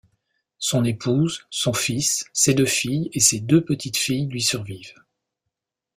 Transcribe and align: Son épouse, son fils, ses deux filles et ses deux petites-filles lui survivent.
Son 0.57 0.83
épouse, 0.83 1.43
son 1.51 1.73
fils, 1.73 2.25
ses 2.33 2.55
deux 2.55 2.65
filles 2.65 3.11
et 3.13 3.19
ses 3.19 3.39
deux 3.39 3.63
petites-filles 3.63 4.25
lui 4.31 4.41
survivent. 4.41 4.95